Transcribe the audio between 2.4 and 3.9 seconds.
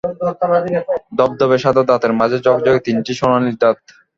ঝকঝকে তিনটি সোনালি দাঁত।